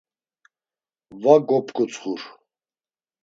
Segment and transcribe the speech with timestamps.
[1.21, 2.21] Va gop̌ǩutsxur.